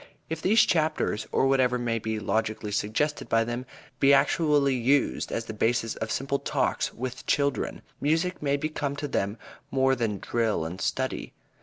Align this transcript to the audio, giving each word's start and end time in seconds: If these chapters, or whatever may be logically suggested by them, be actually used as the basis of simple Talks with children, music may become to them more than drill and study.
If 0.31 0.41
these 0.41 0.63
chapters, 0.65 1.27
or 1.31 1.45
whatever 1.45 1.77
may 1.77 1.99
be 1.99 2.17
logically 2.17 2.71
suggested 2.71 3.29
by 3.29 3.43
them, 3.43 3.67
be 3.99 4.15
actually 4.15 4.73
used 4.73 5.31
as 5.31 5.45
the 5.45 5.53
basis 5.53 5.93
of 5.97 6.09
simple 6.09 6.39
Talks 6.39 6.91
with 6.91 7.27
children, 7.27 7.83
music 8.01 8.41
may 8.41 8.57
become 8.57 8.95
to 8.95 9.07
them 9.07 9.37
more 9.69 9.93
than 9.95 10.17
drill 10.17 10.65
and 10.65 10.81
study. 10.81 11.33